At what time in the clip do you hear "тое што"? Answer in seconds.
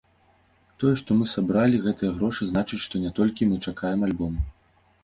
0.83-1.17